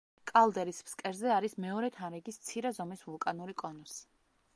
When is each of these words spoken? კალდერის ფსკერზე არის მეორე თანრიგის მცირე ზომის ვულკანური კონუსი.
კალდერის 0.29 0.77
ფსკერზე 0.85 1.29
არის 1.33 1.55
მეორე 1.65 1.91
თანრიგის 1.97 2.41
მცირე 2.41 2.73
ზომის 2.79 3.05
ვულკანური 3.11 3.57
კონუსი. 3.65 4.01